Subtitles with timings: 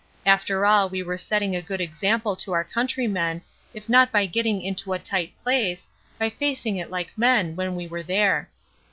[0.25, 4.59] After all we are setting a good example to our countrymen, if not by getting
[4.63, 8.49] into a tight place, by facing it like men when we were there.